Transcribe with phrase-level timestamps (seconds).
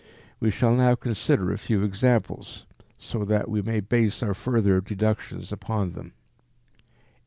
[0.39, 2.65] We shall now consider a few examples
[2.97, 6.13] so that we may base our further deductions upon them.